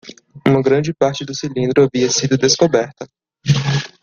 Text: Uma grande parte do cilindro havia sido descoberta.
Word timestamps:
Uma 0.47 0.61
grande 0.63 0.95
parte 0.95 1.23
do 1.23 1.31
cilindro 1.35 1.83
havia 1.83 2.09
sido 2.09 2.35
descoberta. 2.35 3.05